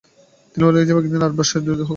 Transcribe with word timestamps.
তিনি 0.51 0.63
বললেন, 0.65 0.81
এ 0.81 0.87
যুবক 0.87 1.03
একদিন 1.03 1.21
আরবের 1.21 1.37
বাদশাহ 1.39 1.59
হবেন। 1.61 1.87